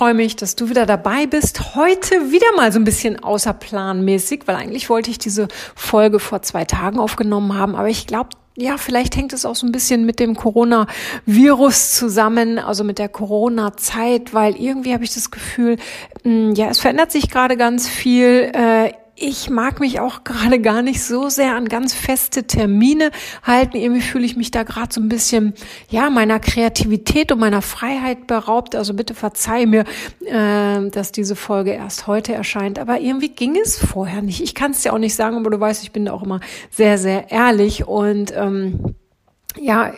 Freue 0.00 0.14
mich, 0.14 0.34
dass 0.34 0.56
du 0.56 0.70
wieder 0.70 0.86
dabei 0.86 1.26
bist. 1.26 1.74
Heute 1.74 2.32
wieder 2.32 2.46
mal 2.56 2.72
so 2.72 2.78
ein 2.78 2.84
bisschen 2.84 3.22
außerplanmäßig, 3.22 4.44
weil 4.46 4.56
eigentlich 4.56 4.88
wollte 4.88 5.10
ich 5.10 5.18
diese 5.18 5.48
Folge 5.74 6.20
vor 6.20 6.40
zwei 6.40 6.64
Tagen 6.64 6.98
aufgenommen 6.98 7.52
haben, 7.58 7.74
aber 7.74 7.88
ich 7.88 8.06
glaube, 8.06 8.30
ja, 8.56 8.78
vielleicht 8.78 9.14
hängt 9.14 9.34
es 9.34 9.44
auch 9.44 9.56
so 9.56 9.66
ein 9.66 9.72
bisschen 9.72 10.06
mit 10.06 10.18
dem 10.18 10.36
Coronavirus 10.36 11.96
zusammen, 11.96 12.58
also 12.58 12.82
mit 12.82 12.98
der 12.98 13.10
Corona-Zeit, 13.10 14.32
weil 14.32 14.56
irgendwie 14.56 14.94
habe 14.94 15.04
ich 15.04 15.12
das 15.12 15.30
Gefühl, 15.30 15.76
hm, 16.22 16.54
ja, 16.54 16.68
es 16.70 16.80
verändert 16.80 17.12
sich 17.12 17.28
gerade 17.28 17.58
ganz 17.58 17.86
viel. 17.86 18.50
Ich 19.22 19.50
mag 19.50 19.80
mich 19.80 20.00
auch 20.00 20.24
gerade 20.24 20.62
gar 20.62 20.80
nicht 20.80 21.04
so 21.04 21.28
sehr 21.28 21.54
an 21.54 21.68
ganz 21.68 21.92
feste 21.92 22.44
Termine 22.44 23.10
halten. 23.42 23.76
Irgendwie 23.76 24.00
fühle 24.00 24.24
ich 24.24 24.34
mich 24.34 24.50
da 24.50 24.62
gerade 24.62 24.94
so 24.94 24.98
ein 24.98 25.10
bisschen, 25.10 25.52
ja, 25.90 26.08
meiner 26.08 26.40
Kreativität 26.40 27.30
und 27.30 27.38
meiner 27.38 27.60
Freiheit 27.60 28.26
beraubt. 28.26 28.74
Also 28.74 28.94
bitte 28.94 29.12
verzeih 29.12 29.66
mir, 29.66 29.84
äh, 30.24 30.88
dass 30.88 31.12
diese 31.12 31.36
Folge 31.36 31.72
erst 31.72 32.06
heute 32.06 32.32
erscheint. 32.32 32.78
Aber 32.78 32.98
irgendwie 32.98 33.28
ging 33.28 33.58
es 33.62 33.76
vorher 33.76 34.22
nicht. 34.22 34.40
Ich 34.40 34.54
kann 34.54 34.70
es 34.70 34.80
dir 34.80 34.94
auch 34.94 34.98
nicht 34.98 35.14
sagen, 35.14 35.36
aber 35.36 35.50
du 35.50 35.60
weißt, 35.60 35.82
ich 35.82 35.92
bin 35.92 36.06
da 36.06 36.14
auch 36.14 36.22
immer 36.22 36.40
sehr, 36.70 36.96
sehr 36.96 37.30
ehrlich 37.30 37.86
und 37.86 38.32
ähm, 38.34 38.94
ja, 39.60 39.92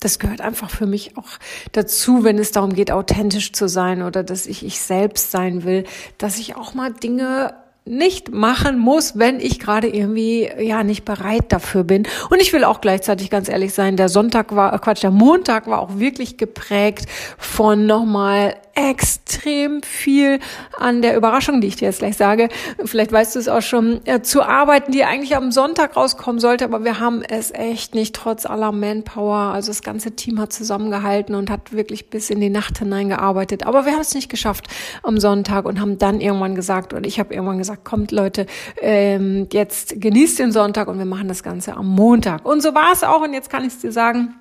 das 0.00 0.18
gehört 0.18 0.42
einfach 0.42 0.68
für 0.68 0.86
mich 0.86 1.16
auch 1.16 1.38
dazu, 1.72 2.24
wenn 2.24 2.38
es 2.38 2.52
darum 2.52 2.74
geht, 2.74 2.90
authentisch 2.90 3.54
zu 3.54 3.70
sein 3.70 4.02
oder 4.02 4.22
dass 4.22 4.46
ich 4.46 4.66
ich 4.66 4.80
selbst 4.80 5.30
sein 5.30 5.64
will, 5.64 5.84
dass 6.18 6.38
ich 6.38 6.56
auch 6.56 6.74
mal 6.74 6.92
Dinge 6.92 7.54
nicht 7.86 8.32
machen 8.32 8.78
muss, 8.78 9.16
wenn 9.16 9.38
ich 9.38 9.60
gerade 9.60 9.88
irgendwie 9.88 10.50
ja 10.58 10.82
nicht 10.82 11.04
bereit 11.04 11.44
dafür 11.50 11.84
bin. 11.84 12.06
Und 12.30 12.42
ich 12.42 12.52
will 12.52 12.64
auch 12.64 12.80
gleichzeitig 12.80 13.30
ganz 13.30 13.48
ehrlich 13.48 13.72
sein, 13.72 13.96
der 13.96 14.08
Sonntag 14.08 14.54
war, 14.54 14.76
Quatsch, 14.80 15.04
der 15.04 15.12
Montag 15.12 15.68
war 15.68 15.80
auch 15.80 15.98
wirklich 15.98 16.36
geprägt 16.36 17.06
von 17.38 17.86
nochmal 17.86 18.56
extrem 18.76 19.82
viel 19.82 20.38
an 20.78 21.00
der 21.00 21.16
Überraschung, 21.16 21.62
die 21.62 21.68
ich 21.68 21.76
dir 21.76 21.86
jetzt 21.86 22.00
gleich 22.00 22.16
sage. 22.16 22.48
Vielleicht 22.84 23.10
weißt 23.10 23.34
du 23.34 23.38
es 23.38 23.48
auch 23.48 23.62
schon, 23.62 24.00
äh, 24.04 24.20
zu 24.20 24.42
arbeiten, 24.42 24.92
die 24.92 25.04
eigentlich 25.04 25.34
am 25.34 25.50
Sonntag 25.50 25.96
rauskommen 25.96 26.40
sollte, 26.40 26.64
aber 26.64 26.84
wir 26.84 27.00
haben 27.00 27.22
es 27.22 27.52
echt 27.52 27.94
nicht 27.94 28.14
trotz 28.14 28.44
aller 28.44 28.72
Manpower. 28.72 29.52
Also 29.54 29.70
das 29.70 29.82
ganze 29.82 30.10
Team 30.10 30.38
hat 30.38 30.52
zusammengehalten 30.52 31.34
und 31.34 31.48
hat 31.48 31.72
wirklich 31.72 32.10
bis 32.10 32.28
in 32.28 32.40
die 32.40 32.50
Nacht 32.50 32.78
hineingearbeitet. 32.78 33.64
Aber 33.64 33.86
wir 33.86 33.92
haben 33.92 34.02
es 34.02 34.14
nicht 34.14 34.28
geschafft 34.28 34.66
am 35.02 35.18
Sonntag 35.18 35.64
und 35.64 35.80
haben 35.80 35.96
dann 35.96 36.20
irgendwann 36.20 36.54
gesagt, 36.54 36.92
und 36.92 37.06
ich 37.06 37.18
habe 37.18 37.32
irgendwann 37.32 37.58
gesagt, 37.58 37.75
kommt 37.84 38.12
Leute, 38.12 38.46
ähm, 38.80 39.48
jetzt 39.52 40.00
genießt 40.00 40.38
den 40.38 40.52
Sonntag 40.52 40.88
und 40.88 40.98
wir 40.98 41.06
machen 41.06 41.28
das 41.28 41.42
Ganze 41.42 41.76
am 41.76 41.86
Montag. 41.86 42.44
Und 42.44 42.62
so 42.62 42.74
war 42.74 42.92
es 42.92 43.04
auch 43.04 43.22
und 43.22 43.32
jetzt 43.32 43.50
kann 43.50 43.62
ich 43.62 43.74
es 43.74 43.78
dir 43.78 43.92
sagen 43.92 44.34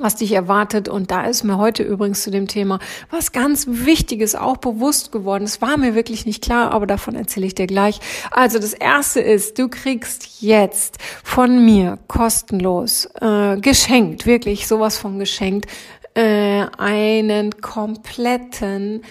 was 0.00 0.16
dich 0.16 0.32
erwartet. 0.32 0.88
Und 0.88 1.10
da 1.10 1.24
ist 1.24 1.44
mir 1.44 1.58
heute 1.58 1.82
übrigens 1.82 2.22
zu 2.22 2.30
dem 2.30 2.48
Thema 2.48 2.78
was 3.10 3.32
ganz 3.32 3.66
Wichtiges 3.68 4.34
auch 4.34 4.56
bewusst 4.56 5.12
geworden. 5.12 5.44
Es 5.44 5.60
war 5.60 5.76
mir 5.76 5.94
wirklich 5.94 6.26
nicht 6.26 6.42
klar, 6.42 6.72
aber 6.72 6.86
davon 6.86 7.14
erzähle 7.14 7.46
ich 7.46 7.54
dir 7.54 7.66
gleich. 7.66 8.00
Also 8.30 8.58
das 8.58 8.72
erste 8.72 9.20
ist, 9.20 9.58
du 9.58 9.68
kriegst 9.68 10.42
jetzt 10.42 10.98
von 11.22 11.64
mir 11.64 11.98
kostenlos 12.08 13.08
äh, 13.20 13.56
geschenkt, 13.58 14.26
wirklich 14.26 14.66
sowas 14.66 14.98
von 14.98 15.18
geschenkt, 15.18 15.70
äh, 16.14 16.66
einen 16.78 17.60
kompletten 17.60 19.02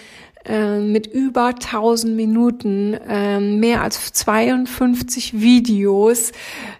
äh, 0.46 0.78
mit 0.78 1.06
über 1.06 1.46
1000 1.46 2.14
Minuten, 2.14 2.94
äh, 2.94 3.40
mehr 3.40 3.82
als 3.82 4.12
52 4.12 5.40
Videos, 5.40 6.32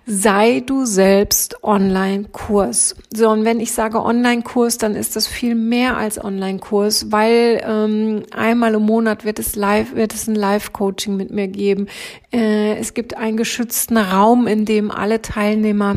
sei 0.06 0.60
du 0.60 0.84
selbst 0.84 1.62
Online-Kurs. 1.62 2.94
So, 3.14 3.30
und 3.30 3.44
wenn 3.44 3.60
ich 3.60 3.72
sage 3.72 4.02
Online-Kurs, 4.02 4.78
dann 4.78 4.94
ist 4.94 5.16
das 5.16 5.26
viel 5.26 5.54
mehr 5.54 5.96
als 5.96 6.22
Online-Kurs, 6.22 7.10
weil 7.10 7.62
ähm, 7.66 8.22
einmal 8.32 8.74
im 8.74 8.82
Monat 8.82 9.24
wird 9.24 9.38
es 9.38 9.56
live, 9.56 9.94
wird 9.94 10.12
es 10.12 10.28
ein 10.28 10.34
Live-Coaching 10.34 11.16
mit 11.16 11.30
mir 11.30 11.48
geben. 11.48 11.86
Äh, 12.32 12.76
es 12.76 12.92
gibt 12.92 13.16
einen 13.16 13.36
geschützten 13.36 13.96
Raum, 13.96 14.46
in 14.46 14.64
dem 14.64 14.90
alle 14.90 15.22
Teilnehmer 15.22 15.96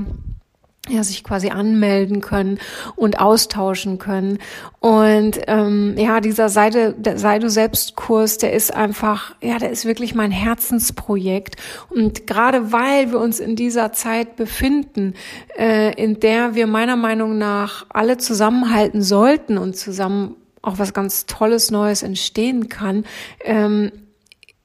ja, 0.87 1.03
sich 1.03 1.23
quasi 1.23 1.49
anmelden 1.49 2.21
können 2.21 2.59
und 2.95 3.19
austauschen 3.19 3.97
können. 3.97 4.39
Und 4.79 5.39
ähm, 5.47 5.95
ja, 5.97 6.21
dieser 6.21 6.49
Seide, 6.49 6.93
der 6.93 7.17
Sei 7.17 7.39
du 7.39 7.49
selbst 7.49 7.95
Kurs, 7.95 8.37
der 8.37 8.53
ist 8.53 8.73
einfach, 8.73 9.35
ja, 9.41 9.57
der 9.57 9.71
ist 9.71 9.85
wirklich 9.85 10.15
mein 10.15 10.31
Herzensprojekt. 10.31 11.55
Und 11.89 12.27
gerade 12.27 12.71
weil 12.71 13.11
wir 13.11 13.19
uns 13.19 13.39
in 13.39 13.55
dieser 13.55 13.91
Zeit 13.91 14.35
befinden, 14.35 15.13
äh, 15.57 15.93
in 16.01 16.19
der 16.19 16.55
wir 16.55 16.67
meiner 16.67 16.95
Meinung 16.95 17.37
nach 17.37 17.85
alle 17.89 18.17
zusammenhalten 18.17 19.01
sollten 19.01 19.57
und 19.57 19.75
zusammen 19.75 20.35
auch 20.61 20.79
was 20.79 20.93
ganz 20.93 21.25
Tolles 21.25 21.71
Neues 21.71 22.03
entstehen 22.03 22.67
kann, 22.69 23.05
ähm, 23.43 23.91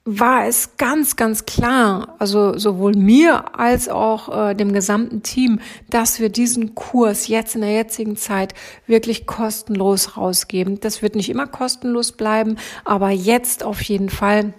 war 0.05 0.45
es 0.47 0.75
ganz, 0.75 1.15
ganz 1.15 1.45
klar, 1.45 2.15
also 2.19 2.57
sowohl 2.57 2.93
mir 2.93 3.57
als 3.57 3.87
auch 3.87 4.49
äh, 4.49 4.53
dem 4.53 4.73
gesamten 4.73 5.23
Team, 5.23 5.61
dass 5.89 6.19
wir 6.19 6.27
diesen 6.27 6.75
Kurs 6.75 7.29
jetzt 7.29 7.55
in 7.55 7.61
der 7.61 7.71
jetzigen 7.71 8.17
Zeit 8.17 8.53
wirklich 8.85 9.25
kostenlos 9.25 10.17
rausgeben. 10.17 10.81
Das 10.81 11.01
wird 11.01 11.15
nicht 11.15 11.29
immer 11.29 11.47
kostenlos 11.47 12.11
bleiben, 12.11 12.57
aber 12.83 13.11
jetzt 13.11 13.63
auf 13.63 13.81
jeden 13.81 14.09
Fall 14.09 14.53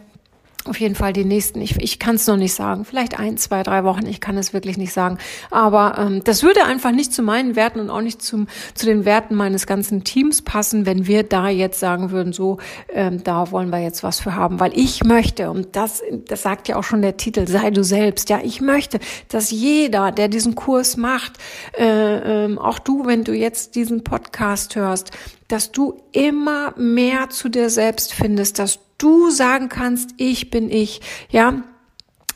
auf 0.67 0.81
jeden 0.81 0.95
Fall 0.95 1.13
die 1.13 1.25
nächsten, 1.25 1.61
ich, 1.61 1.77
ich 1.77 1.99
kann 1.99 2.17
es 2.17 2.27
noch 2.27 2.37
nicht 2.37 2.55
sagen, 2.55 2.85
vielleicht 2.85 3.19
ein, 3.19 3.37
zwei, 3.37 3.63
drei 3.63 3.85
Wochen, 3.85 4.07
ich 4.07 4.21
kann 4.21 4.39
es 4.39 4.53
wirklich 4.53 4.79
nicht 4.79 4.93
sagen. 4.93 5.19
Aber 5.51 5.99
ähm, 5.99 6.23
das 6.25 6.43
würde 6.43 6.65
einfach 6.65 6.91
nicht 6.91 7.13
zu 7.13 7.23
meinen 7.23 7.55
Werten 7.55 7.81
und 7.81 7.91
auch 7.91 8.01
nicht 8.01 8.23
zum, 8.23 8.47
zu 8.75 8.87
den 8.87 9.05
Werten 9.05 9.35
meines 9.35 9.67
ganzen 9.67 10.05
Teams 10.05 10.43
passen, 10.43 10.87
wenn 10.87 11.07
wir 11.07 11.23
da 11.23 11.49
jetzt 11.49 11.81
sagen 11.81 12.11
würden, 12.11 12.33
so, 12.33 12.59
ähm, 12.93 13.23
da 13.23 13.51
wollen 13.51 13.71
wir 13.71 13.81
jetzt 13.81 14.03
was 14.03 14.21
für 14.21 14.35
haben. 14.35 14.59
Weil 14.59 14.73
ich 14.75 15.05
möchte, 15.05 15.51
und 15.51 15.77
das, 15.77 16.03
das 16.29 16.43
sagt 16.43 16.69
ja 16.69 16.77
auch 16.77 16.85
schon 16.85 17.03
der 17.03 17.17
Titel, 17.17 17.47
sei 17.47 17.71
du 17.71 17.85
selbst, 17.85 18.31
ja, 18.31 18.41
ich 18.43 18.61
möchte, 18.61 19.01
dass 19.29 19.51
jeder, 19.51 20.13
der 20.13 20.29
diesen 20.29 20.55
Kurs 20.55 20.97
macht, 20.97 21.33
äh, 21.79 22.45
ähm, 22.45 22.59
auch 22.59 22.79
du, 22.79 23.05
wenn 23.07 23.25
du 23.25 23.33
jetzt 23.33 23.75
diesen 23.75 24.03
Podcast 24.03 24.77
hörst, 24.77 25.11
dass 25.49 25.73
du 25.73 26.01
immer 26.13 26.73
mehr 26.79 27.29
zu 27.29 27.49
dir 27.49 27.69
selbst 27.69 28.15
findest, 28.15 28.59
dass 28.59 28.79
du 29.05 29.31
sagen 29.31 29.69
kannst, 29.69 30.11
ich 30.17 30.51
bin 30.51 30.71
ich, 30.71 31.01
ja, 31.31 31.63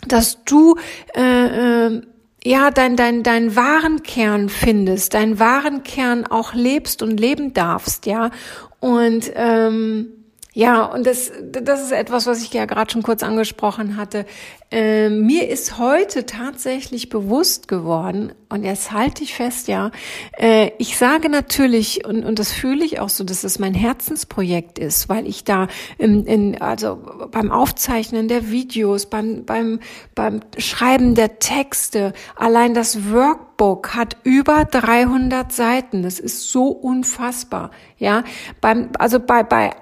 dass 0.07 0.45
du 0.45 0.77
äh, 1.17 1.87
äh, 1.87 2.03
ja 2.45 2.71
dein 2.71 2.97
dein 2.97 3.23
dein 3.23 3.57
wahren 3.57 4.03
Kern 4.03 4.49
findest, 4.49 5.15
dein 5.15 5.39
wahren 5.39 5.83
Kern 5.83 6.27
auch 6.27 6.53
lebst 6.55 7.03
und 7.03 7.19
leben 7.19 7.55
darfst, 7.55 8.07
ja? 8.07 8.31
Und 8.81 9.33
ähm, 9.35 10.09
ja, 10.55 10.87
und 10.87 11.07
das, 11.07 11.31
das 11.53 11.83
ist 11.83 11.93
etwas, 11.93 12.27
was 12.27 12.43
ich 12.43 12.53
ja 12.53 12.65
gerade 12.65 12.91
schon 12.91 13.03
kurz 13.03 13.23
angesprochen 13.23 13.97
hatte. 13.97 14.25
Äh, 14.71 15.11
mir 15.11 15.49
ist 15.49 15.79
heute 15.79 16.27
tatsächlich 16.27 17.11
bewusst 17.11 17.69
geworden, 17.69 18.33
und 18.49 18.65
jetzt 18.65 18.93
halte 18.93 19.23
ich 19.23 19.35
fest, 19.35 19.69
ja, 19.69 19.91
äh, 20.39 20.71
ich 20.79 20.97
sage 20.97 21.29
natürlich, 21.29 22.07
und, 22.07 22.25
und 22.25 22.39
das 22.39 22.51
fühle 22.51 22.83
ich 22.85 22.99
auch 22.99 23.11
so, 23.11 23.25
dass 23.25 23.45
es 23.45 23.59
mein 23.59 23.75
Herzensprojekt 23.75 24.79
ist, 24.79 25.11
weil 25.11 25.27
ich 25.27 25.45
da 25.45 25.69
in, 25.99 26.25
in, 26.25 26.61
also 26.61 26.99
beim 27.31 27.51
Aufzeichnen 27.51 28.27
der 28.27 28.51
Videos, 28.51 29.07
beim, 29.07 29.45
beim, 29.45 29.81
beim 30.15 30.41
Schreiben 30.57 31.15
der 31.15 31.39
Texte, 31.39 32.15
allein 32.37 32.73
das 32.73 33.13
Workbook 33.13 33.95
hat 33.95 34.17
über 34.25 34.65
300 34.65 35.53
Seiten. 35.53 36.03
Das 36.03 36.19
ist 36.19 36.51
so 36.51 36.69
unfassbar, 36.69 37.71
ja. 37.99 38.25
Beim, 38.63 38.91
also 38.99 39.21
bei, 39.21 39.43
bei 39.43 39.73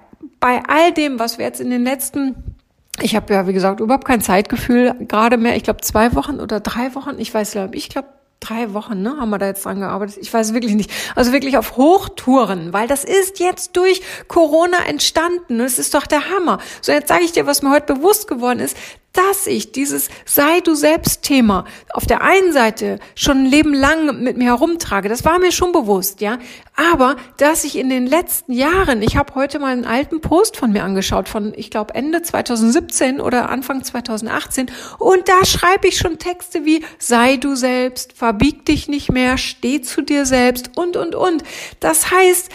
bei 0.40 0.62
all 0.68 0.92
dem, 0.92 1.18
was 1.18 1.38
wir 1.38 1.44
jetzt 1.44 1.60
in 1.60 1.70
den 1.70 1.84
letzten 1.84 2.56
ich 3.02 3.14
habe 3.14 3.34
ja, 3.34 3.46
wie 3.46 3.52
gesagt, 3.52 3.80
überhaupt 3.80 4.06
kein 4.06 4.22
Zeitgefühl 4.22 4.94
gerade 5.06 5.36
mehr. 5.36 5.54
Ich 5.56 5.64
glaube, 5.64 5.82
zwei 5.82 6.14
Wochen 6.14 6.40
oder 6.40 6.60
drei 6.60 6.94
Wochen. 6.94 7.18
Ich 7.18 7.32
weiß, 7.34 7.50
glaube 7.50 7.76
ich, 7.76 7.90
glaube 7.90 8.08
drei 8.40 8.74
Wochen, 8.74 9.02
ne, 9.02 9.16
haben 9.18 9.30
wir 9.30 9.38
da 9.38 9.46
jetzt 9.46 9.64
dran 9.64 9.80
gearbeitet. 9.80 10.18
Ich 10.20 10.32
weiß 10.32 10.54
wirklich 10.54 10.74
nicht. 10.74 10.90
Also 11.14 11.32
wirklich 11.32 11.56
auf 11.58 11.76
Hochtouren, 11.76 12.72
weil 12.72 12.86
das 12.86 13.04
ist 13.04 13.40
jetzt 13.40 13.76
durch 13.76 14.02
Corona 14.28 14.78
entstanden. 14.86 15.58
Das 15.58 15.78
ist 15.78 15.94
doch 15.94 16.06
der 16.06 16.30
Hammer. 16.30 16.58
So, 16.80 16.92
jetzt 16.92 17.08
sage 17.08 17.24
ich 17.24 17.32
dir, 17.32 17.46
was 17.46 17.62
mir 17.62 17.70
heute 17.70 17.94
bewusst 17.94 18.28
geworden 18.28 18.60
ist 18.60 18.76
dass 19.16 19.46
ich 19.46 19.72
dieses 19.72 20.08
sei 20.24 20.60
du 20.60 20.74
selbst 20.74 21.22
Thema 21.22 21.64
auf 21.92 22.06
der 22.06 22.22
einen 22.22 22.52
Seite 22.52 22.98
schon 23.14 23.44
ein 23.44 23.46
Leben 23.46 23.74
lang 23.74 24.22
mit 24.22 24.36
mir 24.36 24.46
herumtrage, 24.46 25.08
das 25.08 25.24
war 25.24 25.38
mir 25.38 25.52
schon 25.52 25.72
bewusst, 25.72 26.20
ja. 26.20 26.38
Aber 26.76 27.16
dass 27.38 27.64
ich 27.64 27.76
in 27.76 27.88
den 27.88 28.06
letzten 28.06 28.52
Jahren, 28.52 29.02
ich 29.02 29.16
habe 29.16 29.34
heute 29.34 29.58
mal 29.58 29.72
einen 29.72 29.86
alten 29.86 30.20
Post 30.20 30.56
von 30.56 30.72
mir 30.72 30.84
angeschaut, 30.84 31.28
von 31.28 31.54
ich 31.56 31.70
glaube 31.70 31.94
Ende 31.94 32.22
2017 32.22 33.20
oder 33.20 33.48
Anfang 33.48 33.82
2018, 33.82 34.70
und 34.98 35.28
da 35.28 35.44
schreibe 35.44 35.88
ich 35.88 35.96
schon 35.96 36.18
Texte 36.18 36.64
wie 36.64 36.84
sei 36.98 37.36
du 37.36 37.54
selbst, 37.54 38.12
verbieg 38.12 38.66
dich 38.66 38.88
nicht 38.88 39.10
mehr, 39.10 39.38
steh 39.38 39.80
zu 39.80 40.02
dir 40.02 40.26
selbst 40.26 40.76
und 40.76 40.96
und 40.96 41.14
und. 41.14 41.42
Das 41.80 42.10
heißt, 42.10 42.50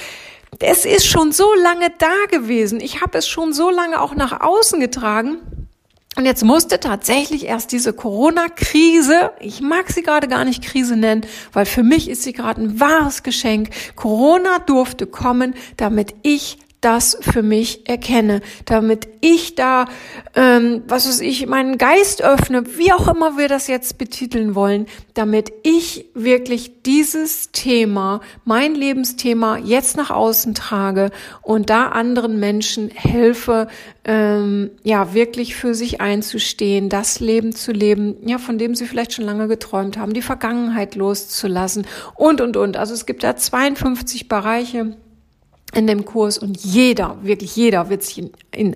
es 0.59 0.85
ist 0.85 1.07
schon 1.07 1.31
so 1.31 1.53
lange 1.55 1.91
da 1.97 2.13
gewesen. 2.29 2.79
Ich 2.79 3.01
habe 3.01 3.17
es 3.17 3.27
schon 3.27 3.53
so 3.53 3.69
lange 3.69 4.01
auch 4.01 4.15
nach 4.15 4.41
außen 4.41 4.79
getragen. 4.79 5.39
Und 6.17 6.25
jetzt 6.25 6.43
musste 6.43 6.79
tatsächlich 6.79 7.45
erst 7.45 7.71
diese 7.71 7.93
Corona-Krise, 7.93 9.31
ich 9.39 9.61
mag 9.61 9.89
sie 9.89 10.01
gerade 10.01 10.27
gar 10.27 10.43
nicht 10.43 10.61
Krise 10.61 10.97
nennen, 10.97 11.25
weil 11.53 11.65
für 11.65 11.83
mich 11.83 12.09
ist 12.09 12.23
sie 12.23 12.33
gerade 12.33 12.61
ein 12.61 12.79
wahres 12.81 13.23
Geschenk. 13.23 13.69
Corona 13.95 14.59
durfte 14.59 15.07
kommen, 15.07 15.55
damit 15.77 16.13
ich 16.21 16.57
das 16.81 17.17
für 17.21 17.43
mich 17.43 17.87
erkenne, 17.87 18.41
damit 18.65 19.07
ich 19.21 19.53
da, 19.53 19.85
ähm, 20.35 20.81
was 20.87 21.07
weiß 21.07 21.21
ich, 21.21 21.45
meinen 21.45 21.77
Geist 21.77 22.23
öffne, 22.23 22.63
wie 22.77 22.91
auch 22.91 23.07
immer 23.07 23.37
wir 23.37 23.47
das 23.47 23.67
jetzt 23.67 23.99
betiteln 23.99 24.55
wollen, 24.55 24.87
damit 25.13 25.53
ich 25.61 26.05
wirklich 26.15 26.81
dieses 26.83 27.51
Thema, 27.51 28.21
mein 28.45 28.73
Lebensthema 28.73 29.57
jetzt 29.57 29.95
nach 29.95 30.09
außen 30.09 30.55
trage 30.55 31.11
und 31.43 31.69
da 31.69 31.89
anderen 31.89 32.39
Menschen 32.39 32.89
helfe, 32.89 33.67
ähm, 34.03 34.71
ja, 34.83 35.13
wirklich 35.13 35.55
für 35.55 35.75
sich 35.75 36.01
einzustehen, 36.01 36.89
das 36.89 37.19
Leben 37.19 37.53
zu 37.53 37.71
leben, 37.71 38.15
ja, 38.25 38.39
von 38.39 38.57
dem 38.57 38.73
sie 38.73 38.87
vielleicht 38.87 39.13
schon 39.13 39.25
lange 39.25 39.47
geträumt 39.47 39.97
haben, 39.97 40.13
die 40.13 40.23
Vergangenheit 40.23 40.95
loszulassen 40.95 41.85
und, 42.15 42.41
und, 42.41 42.57
und. 42.57 42.75
Also 42.75 42.95
es 42.95 43.05
gibt 43.05 43.23
da 43.23 43.35
52 43.35 44.27
Bereiche, 44.27 44.95
in 45.73 45.87
dem 45.87 46.05
Kurs 46.05 46.37
und 46.37 46.57
jeder, 46.63 47.17
wirklich 47.21 47.55
jeder 47.55 47.89
wird 47.89 48.03
sich 48.03 48.19
in, 48.19 48.31
in, 48.51 48.73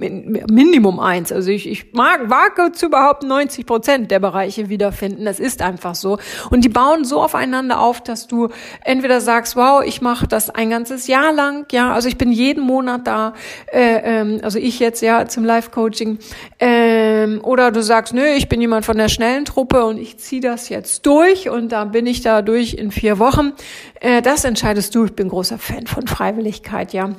in 0.00 0.44
Minimum 0.50 0.98
eins, 0.98 1.30
also 1.30 1.50
ich, 1.50 1.68
ich 1.68 1.92
mag, 1.92 2.30
wage 2.30 2.72
zu 2.72 2.86
überhaupt 2.86 3.22
90 3.22 3.66
Prozent 3.66 4.10
der 4.10 4.18
Bereiche 4.18 4.68
wiederfinden. 4.68 5.24
Das 5.24 5.40
ist 5.40 5.62
einfach 5.62 5.94
so. 5.94 6.18
Und 6.50 6.64
die 6.64 6.68
bauen 6.68 7.04
so 7.04 7.20
aufeinander 7.20 7.80
auf, 7.80 8.02
dass 8.02 8.26
du 8.26 8.48
entweder 8.82 9.20
sagst, 9.20 9.56
wow, 9.56 9.82
ich 9.84 10.00
mache 10.00 10.26
das 10.26 10.50
ein 10.50 10.70
ganzes 10.70 11.06
Jahr 11.06 11.32
lang, 11.32 11.66
ja, 11.72 11.92
also 11.92 12.08
ich 12.08 12.16
bin 12.16 12.32
jeden 12.32 12.64
Monat 12.64 13.06
da, 13.06 13.34
äh, 13.72 14.20
ähm, 14.20 14.40
also 14.42 14.58
ich 14.58 14.78
jetzt 14.78 15.02
ja 15.02 15.26
zum 15.28 15.44
Live-Coaching, 15.44 16.18
ähm, 16.60 17.40
oder 17.42 17.70
du 17.70 17.82
sagst, 17.82 18.14
nö, 18.14 18.24
ich 18.24 18.48
bin 18.48 18.60
jemand 18.60 18.86
von 18.86 18.96
der 18.96 19.08
schnellen 19.08 19.44
Truppe 19.44 19.84
und 19.84 19.98
ich 19.98 20.18
ziehe 20.18 20.40
das 20.40 20.68
jetzt 20.68 21.04
durch 21.04 21.48
und 21.50 21.70
da 21.70 21.84
bin 21.84 22.06
ich 22.06 22.22
da 22.22 22.42
durch 22.42 22.74
in 22.74 22.90
vier 22.90 23.18
Wochen. 23.18 23.52
Äh, 24.00 24.22
das 24.22 24.44
entscheidest 24.44 24.94
du. 24.94 25.04
Ich 25.04 25.14
bin 25.14 25.28
großer 25.28 25.58
Fan 25.58 25.86
von 25.86 26.06
Freiwilligkeit, 26.06 26.92
ja. 26.92 27.14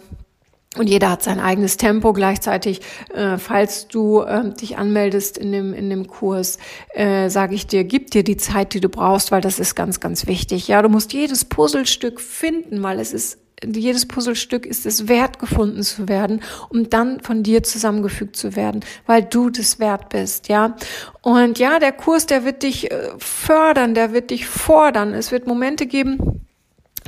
Und 0.77 0.87
jeder 0.87 1.09
hat 1.09 1.23
sein 1.23 1.39
eigenes 1.39 1.77
Tempo. 1.77 2.13
Gleichzeitig, 2.13 2.81
äh, 3.13 3.37
falls 3.37 3.87
du 3.87 4.21
äh, 4.21 4.53
dich 4.53 4.77
anmeldest 4.77 5.37
in 5.37 5.51
dem 5.51 5.73
in 5.73 5.89
dem 5.89 6.07
Kurs, 6.07 6.59
äh, 6.93 7.29
sage 7.29 7.55
ich 7.55 7.65
dir, 7.65 7.83
gib 7.83 8.11
dir 8.11 8.23
die 8.23 8.37
Zeit, 8.37 8.73
die 8.75 8.79
du 8.79 8.87
brauchst, 8.87 9.31
weil 9.31 9.41
das 9.41 9.59
ist 9.59 9.75
ganz 9.75 9.99
ganz 9.99 10.27
wichtig. 10.27 10.67
Ja, 10.67 10.81
du 10.83 10.89
musst 10.89 11.11
jedes 11.11 11.43
Puzzlestück 11.45 12.21
finden, 12.21 12.83
weil 12.83 12.99
es 12.99 13.13
ist 13.13 13.39
jedes 13.65 14.07
Puzzlestück 14.07 14.65
ist 14.65 14.85
es 14.85 15.09
wert, 15.09 15.39
gefunden 15.39 15.83
zu 15.83 16.07
werden, 16.07 16.41
um 16.69 16.89
dann 16.89 17.19
von 17.19 17.43
dir 17.43 17.61
zusammengefügt 17.63 18.37
zu 18.37 18.55
werden, 18.55 18.85
weil 19.05 19.23
du 19.23 19.49
das 19.49 19.79
wert 19.79 20.07
bist, 20.09 20.47
ja. 20.47 20.77
Und 21.21 21.59
ja, 21.59 21.79
der 21.79 21.91
Kurs, 21.91 22.25
der 22.25 22.45
wird 22.45 22.63
dich 22.63 22.89
äh, 22.91 23.09
fördern, 23.17 23.95
der 23.95 24.13
wird 24.13 24.29
dich 24.29 24.47
fordern. 24.47 25.13
Es 25.13 25.31
wird 25.31 25.45
Momente 25.45 25.87
geben, 25.87 26.45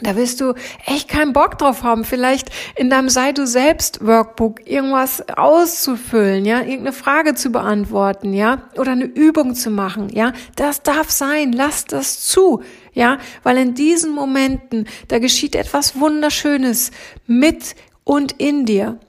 da 0.02 0.16
wirst 0.16 0.42
du 0.42 0.54
echt 0.86 1.08
keinen 1.08 1.34
Bock 1.34 1.58
drauf 1.58 1.84
haben, 1.84 2.04
vielleicht 2.04 2.50
in 2.76 2.90
deinem 2.90 3.10
Sei 3.10 3.32
du 3.32 3.46
selbst 3.46 4.06
Workbook 4.06 4.68
irgendwas 4.68 5.24
auszufüllen, 5.30 6.46
ja, 6.46 6.60
irgendeine 6.60 6.94
Frage 6.94 7.36
zu 7.36 7.52
beantworten, 7.52 8.34
ja, 8.34 8.64
oder 8.78 8.92
eine 8.92 9.06
Übung 9.06 9.56
zu 9.56 9.70
machen, 9.70 10.10
ja. 10.10 10.34
Das 10.56 10.84
darf 10.84 11.10
sein, 11.10 11.52
lass 11.52 11.86
das 11.86 12.22
zu, 12.22 12.62
ja, 12.94 13.18
weil 13.44 13.58
in 13.58 13.74
diesen 13.74 14.14
Momenten, 14.14 14.88
da 15.08 15.20
geschieht 15.20 15.56
etwas 15.56 16.00
Wunderschönes 16.00 16.92
mit 17.28 17.76
und 18.04 18.34
in 18.34 18.66
dir. 18.66 19.00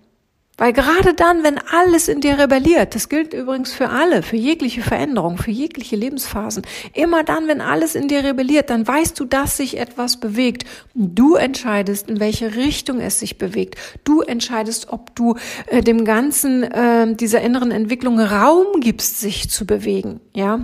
Weil 0.62 0.74
gerade 0.74 1.12
dann, 1.12 1.42
wenn 1.42 1.58
alles 1.58 2.06
in 2.06 2.20
dir 2.20 2.38
rebelliert, 2.38 2.94
das 2.94 3.08
gilt 3.08 3.34
übrigens 3.34 3.72
für 3.72 3.88
alle, 3.88 4.22
für 4.22 4.36
jegliche 4.36 4.80
Veränderung, 4.80 5.36
für 5.36 5.50
jegliche 5.50 5.96
Lebensphasen, 5.96 6.62
immer 6.94 7.24
dann, 7.24 7.48
wenn 7.48 7.60
alles 7.60 7.96
in 7.96 8.06
dir 8.06 8.22
rebelliert, 8.22 8.70
dann 8.70 8.86
weißt 8.86 9.18
du, 9.18 9.24
dass 9.24 9.56
sich 9.56 9.76
etwas 9.76 10.20
bewegt. 10.20 10.64
Du 10.94 11.34
entscheidest, 11.34 12.08
in 12.08 12.20
welche 12.20 12.54
Richtung 12.54 13.00
es 13.00 13.18
sich 13.18 13.38
bewegt. 13.38 13.74
Du 14.04 14.20
entscheidest, 14.20 14.90
ob 14.90 15.16
du 15.16 15.34
äh, 15.66 15.82
dem 15.82 16.04
Ganzen, 16.04 16.62
äh, 16.62 17.12
dieser 17.16 17.40
inneren 17.40 17.72
Entwicklung 17.72 18.20
Raum 18.20 18.78
gibst, 18.78 19.18
sich 19.18 19.50
zu 19.50 19.66
bewegen, 19.66 20.20
ja. 20.32 20.60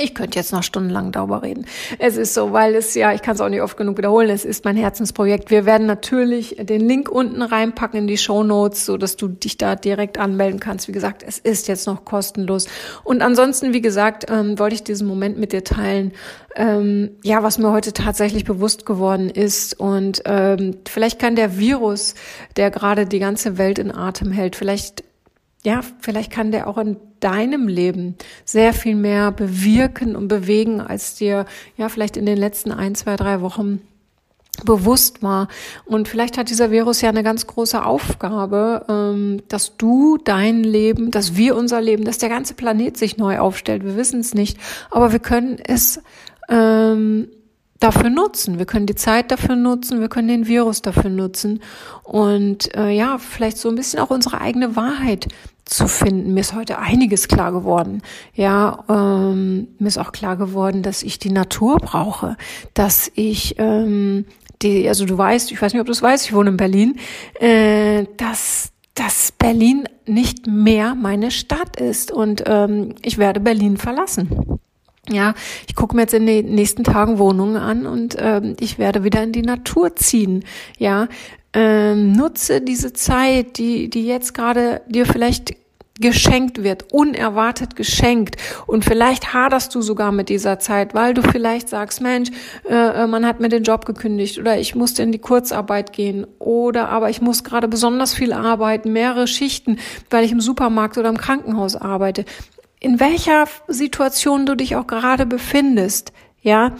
Ich 0.00 0.14
könnte 0.14 0.38
jetzt 0.38 0.52
noch 0.52 0.62
stundenlang 0.62 1.12
darüber 1.12 1.42
reden. 1.42 1.66
Es 1.98 2.16
ist 2.16 2.34
so, 2.34 2.52
weil 2.52 2.74
es 2.74 2.94
ja, 2.94 3.12
ich 3.12 3.22
kann 3.22 3.34
es 3.34 3.40
auch 3.40 3.48
nicht 3.48 3.62
oft 3.62 3.76
genug 3.76 3.98
wiederholen, 3.98 4.30
es 4.30 4.44
ist 4.44 4.64
mein 4.64 4.76
Herzensprojekt. 4.76 5.50
Wir 5.50 5.66
werden 5.66 5.86
natürlich 5.86 6.56
den 6.58 6.86
Link 6.86 7.10
unten 7.10 7.42
reinpacken 7.42 8.00
in 8.00 8.06
die 8.06 8.18
Show 8.18 8.42
Notes, 8.42 8.86
so 8.86 8.96
dass 8.96 9.16
du 9.16 9.28
dich 9.28 9.58
da 9.58 9.76
direkt 9.76 10.18
anmelden 10.18 10.60
kannst. 10.60 10.88
Wie 10.88 10.92
gesagt, 10.92 11.24
es 11.26 11.38
ist 11.38 11.68
jetzt 11.68 11.86
noch 11.86 12.04
kostenlos. 12.04 12.66
Und 13.04 13.22
ansonsten, 13.22 13.72
wie 13.72 13.80
gesagt, 13.80 14.26
ähm, 14.30 14.58
wollte 14.58 14.74
ich 14.74 14.84
diesen 14.84 15.06
Moment 15.06 15.38
mit 15.38 15.52
dir 15.52 15.64
teilen. 15.64 16.12
Ähm, 16.54 17.10
ja, 17.22 17.42
was 17.42 17.58
mir 17.58 17.70
heute 17.70 17.92
tatsächlich 17.92 18.44
bewusst 18.44 18.86
geworden 18.86 19.28
ist. 19.28 19.78
Und 19.78 20.22
ähm, 20.24 20.76
vielleicht 20.88 21.18
kann 21.18 21.36
der 21.36 21.58
Virus, 21.58 22.14
der 22.56 22.70
gerade 22.70 23.06
die 23.06 23.18
ganze 23.18 23.58
Welt 23.58 23.78
in 23.78 23.94
Atem 23.94 24.32
hält, 24.32 24.56
vielleicht 24.56 25.05
ja, 25.66 25.80
vielleicht 25.98 26.30
kann 26.30 26.52
der 26.52 26.68
auch 26.68 26.78
in 26.78 26.96
deinem 27.18 27.66
Leben 27.66 28.14
sehr 28.44 28.72
viel 28.72 28.94
mehr 28.94 29.32
bewirken 29.32 30.14
und 30.14 30.28
bewegen, 30.28 30.80
als 30.80 31.16
dir 31.16 31.44
ja 31.76 31.88
vielleicht 31.88 32.16
in 32.16 32.24
den 32.24 32.38
letzten 32.38 32.70
ein, 32.70 32.94
zwei, 32.94 33.16
drei 33.16 33.40
Wochen 33.40 33.80
bewusst 34.64 35.24
war. 35.24 35.48
Und 35.84 36.06
vielleicht 36.06 36.38
hat 36.38 36.50
dieser 36.50 36.70
Virus 36.70 37.00
ja 37.00 37.08
eine 37.08 37.24
ganz 37.24 37.48
große 37.48 37.84
Aufgabe, 37.84 38.86
ähm, 38.88 39.42
dass 39.48 39.76
du 39.76 40.18
dein 40.18 40.62
Leben, 40.62 41.10
dass 41.10 41.34
wir 41.34 41.56
unser 41.56 41.80
Leben, 41.80 42.04
dass 42.04 42.18
der 42.18 42.28
ganze 42.28 42.54
Planet 42.54 42.96
sich 42.96 43.16
neu 43.16 43.40
aufstellt. 43.40 43.84
Wir 43.84 43.96
wissen 43.96 44.20
es 44.20 44.34
nicht, 44.34 44.58
aber 44.92 45.10
wir 45.10 45.18
können 45.18 45.58
es 45.58 46.00
ähm, 46.48 47.26
dafür 47.80 48.08
nutzen. 48.08 48.58
Wir 48.58 48.66
können 48.66 48.86
die 48.86 48.94
Zeit 48.94 49.32
dafür 49.32 49.56
nutzen, 49.56 50.00
wir 50.00 50.08
können 50.08 50.28
den 50.28 50.46
Virus 50.46 50.80
dafür 50.80 51.10
nutzen 51.10 51.60
und 52.04 52.72
äh, 52.76 52.90
ja, 52.90 53.18
vielleicht 53.18 53.58
so 53.58 53.68
ein 53.68 53.74
bisschen 53.74 53.98
auch 53.98 54.10
unsere 54.10 54.40
eigene 54.40 54.76
Wahrheit 54.76 55.26
zu 55.66 55.88
finden. 55.88 56.32
Mir 56.32 56.40
ist 56.40 56.54
heute 56.54 56.78
einiges 56.78 57.28
klar 57.28 57.52
geworden. 57.52 58.00
Ja, 58.34 58.84
ähm, 58.88 59.68
mir 59.78 59.88
ist 59.88 59.98
auch 59.98 60.12
klar 60.12 60.36
geworden, 60.36 60.82
dass 60.82 61.02
ich 61.02 61.18
die 61.18 61.30
Natur 61.30 61.76
brauche, 61.78 62.36
dass 62.72 63.10
ich 63.14 63.56
ähm, 63.58 64.24
die, 64.62 64.88
also 64.88 65.04
du 65.04 65.18
weißt, 65.18 65.52
ich 65.52 65.60
weiß 65.60 65.72
nicht, 65.72 65.80
ob 65.80 65.86
du 65.86 65.92
es 65.92 66.02
weißt, 66.02 66.24
ich 66.26 66.32
wohne 66.32 66.50
in 66.50 66.56
Berlin, 66.56 66.98
äh, 67.40 68.06
dass 68.16 68.72
dass 68.94 69.30
Berlin 69.30 69.84
nicht 70.06 70.46
mehr 70.46 70.94
meine 70.94 71.30
Stadt 71.30 71.78
ist 71.78 72.10
und 72.10 72.44
ähm, 72.46 72.94
ich 73.02 73.18
werde 73.18 73.40
Berlin 73.40 73.76
verlassen. 73.76 74.58
Ja, 75.08 75.34
ich 75.68 75.76
gucke 75.76 75.94
mir 75.94 76.02
jetzt 76.02 76.14
in 76.14 76.26
den 76.26 76.54
nächsten 76.54 76.82
Tagen 76.82 77.18
Wohnungen 77.18 77.56
an 77.56 77.86
und 77.86 78.16
ähm, 78.18 78.56
ich 78.58 78.78
werde 78.78 79.04
wieder 79.04 79.22
in 79.22 79.32
die 79.32 79.42
Natur 79.42 79.94
ziehen. 79.94 80.44
Ja, 80.78 81.08
ähm, 81.56 82.12
nutze 82.12 82.60
diese 82.60 82.92
Zeit, 82.92 83.56
die, 83.56 83.88
die 83.88 84.06
jetzt 84.06 84.34
gerade 84.34 84.82
dir 84.88 85.06
vielleicht 85.06 85.56
geschenkt 85.98 86.62
wird, 86.62 86.92
unerwartet 86.92 87.76
geschenkt. 87.76 88.36
Und 88.66 88.84
vielleicht 88.84 89.32
haderst 89.32 89.74
du 89.74 89.80
sogar 89.80 90.12
mit 90.12 90.28
dieser 90.28 90.58
Zeit, 90.58 90.92
weil 90.92 91.14
du 91.14 91.22
vielleicht 91.22 91.70
sagst, 91.70 92.02
Mensch, 92.02 92.28
äh, 92.68 92.74
äh, 92.74 93.06
man 93.06 93.24
hat 93.24 93.40
mir 93.40 93.48
den 93.48 93.62
Job 93.62 93.86
gekündigt 93.86 94.38
oder 94.38 94.58
ich 94.58 94.74
musste 94.74 95.02
in 95.02 95.12
die 95.12 95.18
Kurzarbeit 95.18 95.94
gehen 95.94 96.26
oder 96.38 96.90
aber 96.90 97.08
ich 97.08 97.22
muss 97.22 97.42
gerade 97.42 97.68
besonders 97.68 98.12
viel 98.12 98.34
arbeiten, 98.34 98.92
mehrere 98.92 99.26
Schichten, 99.26 99.78
weil 100.10 100.26
ich 100.26 100.32
im 100.32 100.42
Supermarkt 100.42 100.98
oder 100.98 101.08
im 101.08 101.16
Krankenhaus 101.16 101.74
arbeite. 101.74 102.26
In 102.80 103.00
welcher 103.00 103.46
Situation 103.66 104.44
du 104.44 104.54
dich 104.56 104.76
auch 104.76 104.86
gerade 104.86 105.24
befindest, 105.24 106.12
ja, 106.42 106.72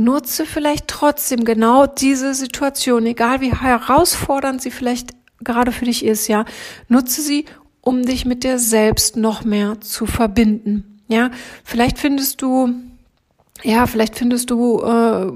nutze 0.00 0.46
vielleicht 0.46 0.88
trotzdem 0.88 1.44
genau 1.44 1.86
diese 1.86 2.34
Situation, 2.34 3.06
egal 3.06 3.40
wie 3.40 3.54
herausfordernd 3.54 4.60
sie 4.60 4.70
vielleicht 4.70 5.10
gerade 5.42 5.72
für 5.72 5.84
dich 5.84 6.04
ist, 6.04 6.28
ja, 6.28 6.44
nutze 6.88 7.22
sie, 7.22 7.44
um 7.80 8.04
dich 8.04 8.24
mit 8.24 8.44
dir 8.44 8.58
selbst 8.58 9.16
noch 9.16 9.44
mehr 9.44 9.80
zu 9.80 10.06
verbinden. 10.06 11.02
Ja, 11.08 11.30
vielleicht 11.64 11.98
findest 11.98 12.42
du 12.42 12.74
ja, 13.62 13.86
vielleicht 13.86 14.16
findest 14.16 14.50
du 14.50 14.80
äh, 14.80 15.32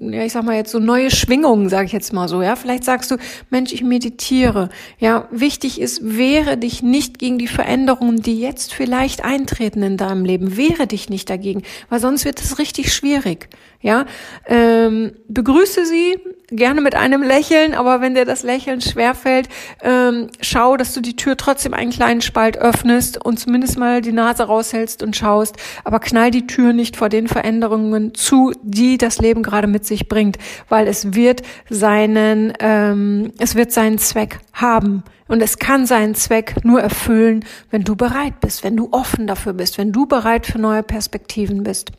ja, 0.00 0.24
ich 0.24 0.32
sag 0.32 0.44
mal 0.44 0.56
jetzt 0.56 0.72
so 0.72 0.78
neue 0.78 1.10
Schwingungen, 1.10 1.68
sage 1.68 1.86
ich 1.86 1.92
jetzt 1.92 2.12
mal 2.12 2.28
so, 2.28 2.42
ja. 2.42 2.56
Vielleicht 2.56 2.84
sagst 2.84 3.10
du, 3.10 3.16
Mensch, 3.50 3.72
ich 3.72 3.82
meditiere. 3.82 4.70
Ja, 4.98 5.28
wichtig 5.30 5.80
ist, 5.80 6.16
wehre 6.16 6.56
dich 6.56 6.82
nicht 6.82 7.18
gegen 7.18 7.38
die 7.38 7.46
Veränderungen, 7.46 8.22
die 8.22 8.40
jetzt 8.40 8.72
vielleicht 8.72 9.24
eintreten 9.24 9.82
in 9.82 9.96
deinem 9.96 10.24
Leben. 10.24 10.56
Wehre 10.56 10.86
dich 10.86 11.08
nicht 11.10 11.28
dagegen, 11.28 11.62
weil 11.88 12.00
sonst 12.00 12.24
wird 12.24 12.40
es 12.40 12.58
richtig 12.58 12.92
schwierig. 12.92 13.48
Ja, 13.82 14.06
ähm, 14.46 15.12
begrüße 15.28 15.84
sie 15.86 16.18
gerne 16.48 16.80
mit 16.80 16.94
einem 16.94 17.22
Lächeln, 17.22 17.74
aber 17.74 18.00
wenn 18.00 18.14
dir 18.14 18.24
das 18.24 18.42
Lächeln 18.42 18.80
schwerfällt, 18.80 19.48
ähm, 19.82 20.28
schau, 20.40 20.76
dass 20.76 20.94
du 20.94 21.00
die 21.00 21.16
Tür 21.16 21.36
trotzdem 21.36 21.74
einen 21.74 21.90
kleinen 21.90 22.20
Spalt 22.20 22.56
öffnest 22.58 23.24
und 23.24 23.38
zumindest 23.38 23.78
mal 23.78 24.00
die 24.00 24.12
Nase 24.12 24.44
raushältst 24.44 25.02
und 25.02 25.16
schaust, 25.16 25.56
aber 25.84 26.00
knall 26.00 26.30
die 26.30 26.46
Tür 26.46 26.72
nicht 26.72 26.96
vor 26.96 27.08
den 27.08 27.28
Veränderungen 27.28 28.14
zu, 28.14 28.52
die 28.62 28.98
das 28.98 29.18
Leben 29.18 29.42
gerade 29.42 29.66
mit 29.66 29.84
sich 29.84 30.08
bringt, 30.08 30.38
weil 30.68 30.86
es 30.86 31.14
wird 31.14 31.42
seinen, 31.68 32.52
ähm, 32.60 33.32
es 33.38 33.54
wird 33.54 33.72
seinen 33.72 33.98
Zweck 33.98 34.38
haben. 34.52 35.02
Und 35.28 35.42
es 35.42 35.58
kann 35.58 35.86
seinen 35.86 36.14
Zweck 36.14 36.64
nur 36.64 36.80
erfüllen, 36.80 37.44
wenn 37.70 37.82
du 37.82 37.96
bereit 37.96 38.38
bist, 38.40 38.62
wenn 38.62 38.76
du 38.76 38.90
offen 38.92 39.26
dafür 39.26 39.54
bist, 39.54 39.76
wenn 39.76 39.90
du 39.90 40.06
bereit 40.06 40.46
für 40.46 40.60
neue 40.60 40.84
Perspektiven 40.84 41.64
bist. 41.64 41.90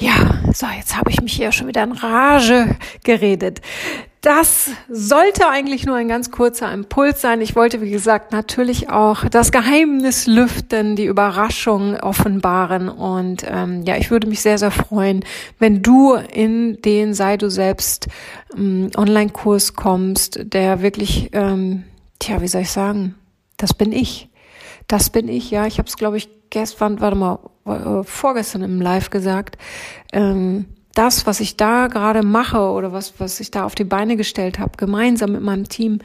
Ja, 0.00 0.40
so, 0.54 0.66
jetzt 0.74 0.96
habe 0.96 1.10
ich 1.10 1.20
mich 1.20 1.34
hier 1.34 1.52
schon 1.52 1.68
wieder 1.68 1.84
in 1.84 1.92
Rage 1.92 2.74
geredet. 3.04 3.60
Das 4.22 4.70
sollte 4.88 5.46
eigentlich 5.46 5.84
nur 5.84 5.96
ein 5.96 6.08
ganz 6.08 6.30
kurzer 6.30 6.72
Impuls 6.72 7.20
sein. 7.20 7.42
Ich 7.42 7.54
wollte, 7.54 7.82
wie 7.82 7.90
gesagt, 7.90 8.32
natürlich 8.32 8.88
auch 8.88 9.26
das 9.26 9.52
Geheimnis 9.52 10.26
lüften, 10.26 10.96
die 10.96 11.04
Überraschung 11.04 11.96
offenbaren. 12.00 12.88
Und 12.88 13.44
ähm, 13.46 13.82
ja, 13.82 13.96
ich 13.96 14.10
würde 14.10 14.26
mich 14.26 14.40
sehr, 14.40 14.56
sehr 14.56 14.70
freuen, 14.70 15.22
wenn 15.58 15.82
du 15.82 16.14
in 16.14 16.80
den 16.80 17.12
Sei 17.12 17.36
du 17.36 17.50
selbst 17.50 18.08
ähm, 18.56 18.90
Online-Kurs 18.96 19.74
kommst, 19.74 20.40
der 20.44 20.80
wirklich, 20.80 21.28
ähm, 21.32 21.84
tja, 22.20 22.40
wie 22.40 22.48
soll 22.48 22.62
ich 22.62 22.70
sagen, 22.70 23.16
das 23.58 23.74
bin 23.74 23.92
ich. 23.92 24.30
Das 24.88 25.10
bin 25.10 25.28
ich, 25.28 25.50
ja. 25.50 25.66
Ich 25.66 25.76
habe 25.76 25.88
es, 25.88 25.98
glaube 25.98 26.16
ich, 26.16 26.30
gestern, 26.48 27.00
warte 27.00 27.16
mal, 27.16 27.38
äh, 27.66 28.02
vorgestern 28.04 28.62
im 28.62 28.80
Live 28.80 29.10
gesagt, 29.10 29.58
ähm, 30.12 30.66
das, 30.94 31.26
was 31.26 31.40
ich 31.40 31.56
da 31.56 31.86
gerade 31.86 32.22
mache 32.22 32.60
oder 32.60 32.92
was, 32.92 33.14
was 33.18 33.40
ich 33.40 33.50
da 33.50 33.64
auf 33.64 33.74
die 33.74 33.84
Beine 33.84 34.16
gestellt 34.16 34.58
habe, 34.58 34.72
gemeinsam 34.76 35.32
mit 35.32 35.42
meinem 35.42 35.68
Team, 35.68 36.00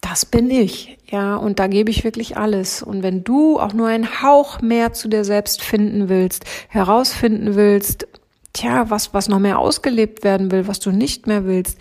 das 0.00 0.26
bin 0.26 0.50
ich, 0.50 0.98
ja, 1.10 1.36
und 1.36 1.58
da 1.58 1.66
gebe 1.66 1.90
ich 1.90 2.04
wirklich 2.04 2.36
alles. 2.36 2.82
Und 2.82 3.02
wenn 3.02 3.24
du 3.24 3.58
auch 3.58 3.72
nur 3.72 3.88
einen 3.88 4.22
Hauch 4.22 4.60
mehr 4.60 4.92
zu 4.92 5.08
dir 5.08 5.24
selbst 5.24 5.62
finden 5.62 6.08
willst, 6.08 6.44
herausfinden 6.68 7.56
willst, 7.56 8.06
tja, 8.52 8.90
was, 8.90 9.14
was 9.14 9.28
noch 9.28 9.38
mehr 9.38 9.58
ausgelebt 9.58 10.22
werden 10.22 10.50
will, 10.50 10.68
was 10.68 10.80
du 10.80 10.90
nicht 10.90 11.26
mehr 11.26 11.44
willst, 11.46 11.78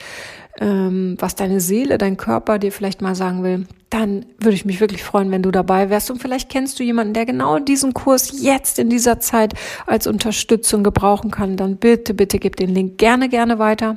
ähm, 0.59 1.15
was 1.19 1.35
deine 1.35 1.59
Seele, 1.59 1.97
dein 1.97 2.17
Körper 2.17 2.59
dir 2.59 2.71
vielleicht 2.71 3.01
mal 3.01 3.15
sagen 3.15 3.43
will, 3.43 3.65
dann 3.89 4.25
würde 4.39 4.55
ich 4.55 4.65
mich 4.65 4.81
wirklich 4.81 5.03
freuen, 5.03 5.31
wenn 5.31 5.43
du 5.43 5.51
dabei 5.51 5.89
wärst. 5.89 6.11
Und 6.11 6.21
vielleicht 6.21 6.49
kennst 6.49 6.79
du 6.79 6.83
jemanden, 6.83 7.13
der 7.13 7.25
genau 7.25 7.59
diesen 7.59 7.93
Kurs 7.93 8.41
jetzt 8.41 8.79
in 8.79 8.89
dieser 8.89 9.19
Zeit 9.19 9.53
als 9.85 10.07
Unterstützung 10.07 10.83
gebrauchen 10.83 11.31
kann. 11.31 11.57
Dann 11.57 11.77
bitte, 11.77 12.13
bitte 12.13 12.39
gib 12.39 12.55
den 12.55 12.73
Link 12.73 12.97
gerne, 12.97 13.29
gerne 13.29 13.59
weiter. 13.59 13.95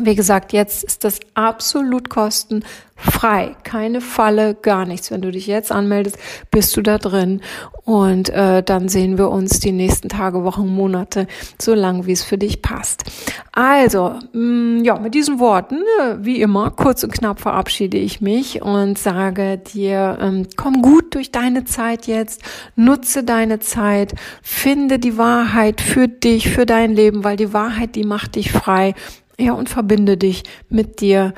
Wie 0.00 0.14
gesagt, 0.14 0.52
jetzt 0.52 0.84
ist 0.84 1.04
das 1.04 1.18
absolut 1.34 2.08
kostenfrei. 2.08 3.56
Keine 3.64 4.00
Falle, 4.00 4.54
gar 4.54 4.84
nichts. 4.84 5.10
Wenn 5.10 5.22
du 5.22 5.32
dich 5.32 5.46
jetzt 5.46 5.72
anmeldest, 5.72 6.18
bist 6.50 6.76
du 6.76 6.82
da 6.82 6.98
drin. 6.98 7.40
Und 7.84 8.28
äh, 8.28 8.62
dann 8.62 8.88
sehen 8.88 9.18
wir 9.18 9.30
uns 9.30 9.60
die 9.60 9.72
nächsten 9.72 10.08
Tage, 10.08 10.44
Wochen, 10.44 10.68
Monate, 10.68 11.26
so 11.60 11.74
lang 11.74 12.06
wie 12.06 12.12
es 12.12 12.22
für 12.22 12.38
dich 12.38 12.62
passt. 12.62 13.04
Also, 13.52 14.14
mh, 14.32 14.38
mm, 14.40 14.84
ja, 14.84 14.98
mit 14.98 15.14
diesen 15.14 15.40
Worten, 15.40 15.76
äh, 16.00 16.16
wie 16.20 16.40
immer, 16.40 16.70
kurz 16.70 17.02
und 17.02 17.12
knapp 17.12 17.40
verabschiede 17.40 17.96
ich 17.96 18.20
mich 18.20 18.62
und 18.62 18.98
sage 18.98 19.58
dir, 19.58 20.18
ähm, 20.20 20.46
komm 20.56 20.82
gut 20.82 21.14
durch 21.14 21.32
deine 21.32 21.64
Zeit 21.64 22.06
jetzt, 22.06 22.42
nutze 22.76 23.24
deine 23.24 23.58
Zeit, 23.58 24.14
finde 24.42 24.98
die 24.98 25.16
Wahrheit 25.16 25.80
für 25.80 26.08
dich, 26.08 26.50
für 26.50 26.66
dein 26.66 26.94
Leben, 26.94 27.24
weil 27.24 27.36
die 27.36 27.52
Wahrheit, 27.52 27.96
die 27.96 28.04
macht 28.04 28.36
dich 28.36 28.52
frei 28.52 28.94
ja, 29.38 29.52
und 29.52 29.68
verbinde 29.68 30.16
dich 30.16 30.44
mit 30.68 31.00
dir 31.00 31.34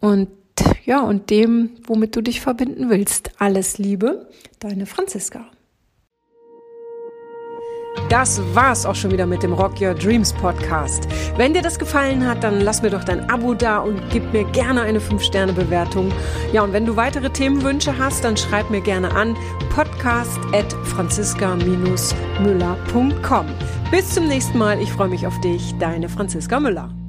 und 0.00 0.28
ja, 0.84 1.02
und 1.02 1.30
dem, 1.30 1.70
womit 1.86 2.14
du 2.14 2.20
dich 2.20 2.40
verbinden 2.40 2.90
willst. 2.90 3.30
Alles 3.38 3.78
Liebe, 3.78 4.28
deine 4.60 4.86
Franziska. 4.86 5.46
Das 8.08 8.40
war's 8.54 8.86
auch 8.86 8.94
schon 8.94 9.10
wieder 9.12 9.26
mit 9.26 9.42
dem 9.42 9.52
Rock 9.52 9.80
Your 9.80 9.94
Dreams 9.94 10.32
Podcast. 10.32 11.08
Wenn 11.36 11.52
dir 11.54 11.62
das 11.62 11.78
gefallen 11.78 12.26
hat, 12.26 12.42
dann 12.44 12.60
lass 12.60 12.82
mir 12.82 12.90
doch 12.90 13.04
dein 13.04 13.30
Abo 13.30 13.54
da 13.54 13.78
und 13.78 14.02
gib 14.10 14.30
mir 14.32 14.44
gerne 14.50 14.82
eine 14.82 14.98
5-Sterne-Bewertung. 14.98 16.12
Ja, 16.52 16.62
und 16.62 16.72
wenn 16.72 16.86
du 16.86 16.96
weitere 16.96 17.30
Themenwünsche 17.30 17.96
hast, 17.96 18.24
dann 18.24 18.36
schreib 18.36 18.68
mir 18.70 18.80
gerne 18.80 19.14
an 19.14 19.36
podcast 19.70 20.40
at 20.52 20.72
franziska-müller.com. 20.84 23.46
Bis 23.90 24.10
zum 24.10 24.28
nächsten 24.28 24.58
Mal. 24.58 24.82
Ich 24.82 24.92
freue 24.92 25.08
mich 25.08 25.26
auf 25.26 25.40
dich. 25.40 25.74
Deine 25.78 26.08
Franziska 26.08 26.60
Müller. 26.60 27.03